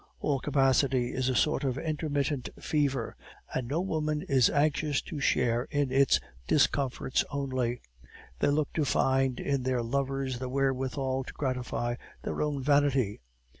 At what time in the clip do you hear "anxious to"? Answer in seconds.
4.49-5.19